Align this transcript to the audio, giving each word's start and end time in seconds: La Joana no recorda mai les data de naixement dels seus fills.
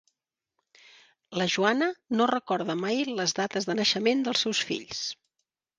La 1.41 1.47
Joana 1.57 1.89
no 2.21 2.29
recorda 2.33 2.79
mai 2.81 3.07
les 3.21 3.39
data 3.43 3.65
de 3.69 3.79
naixement 3.83 4.27
dels 4.31 4.47
seus 4.47 4.67
fills. 4.73 5.09